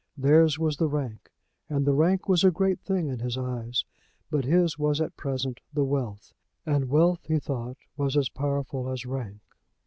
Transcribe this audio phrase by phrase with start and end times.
[0.17, 1.29] Theirs was the rank,
[1.69, 3.85] and the rank was a great thing in his eyes;
[4.31, 6.33] but his was at present the wealth;
[6.65, 9.41] and wealth, he thought was as powerful as rank.